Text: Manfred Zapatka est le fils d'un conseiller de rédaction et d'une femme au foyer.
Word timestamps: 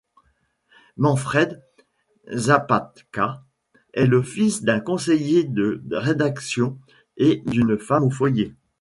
Manfred 0.97 1.61
Zapatka 2.33 3.43
est 3.93 4.07
le 4.07 4.23
fils 4.23 4.63
d'un 4.63 4.79
conseiller 4.79 5.43
de 5.43 5.83
rédaction 5.91 6.79
et 7.17 7.43
d'une 7.45 7.77
femme 7.77 8.05
au 8.05 8.09
foyer. 8.09 8.55